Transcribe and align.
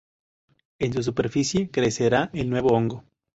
En 0.79 0.93
su 0.93 1.03
superficie 1.03 1.69
crecerá 1.69 2.31
el 2.33 2.49
nuevo 2.49 2.69
hongo. 2.69 3.03